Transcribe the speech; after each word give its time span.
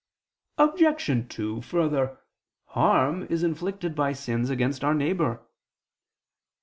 Obj. 0.57 1.27
2: 1.29 1.61
Further, 1.61 2.17
harm 2.69 3.27
is 3.29 3.43
inflicted 3.43 3.93
by 3.93 4.13
sins 4.13 4.49
against 4.49 4.83
our 4.83 4.95
neighbor. 4.95 5.43